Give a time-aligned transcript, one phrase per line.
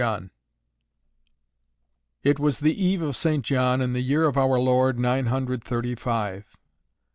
[0.03, 0.31] JOHN
[2.23, 3.45] It was the eve of St.
[3.45, 6.57] John in the year of our Lord Nine Hundred Thirty Five.